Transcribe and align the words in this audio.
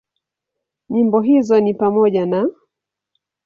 Nyimbo 0.89 1.21
hizo 1.21 1.59
ni 1.59 1.73
pamoja 1.73 2.25
na; 2.25 2.49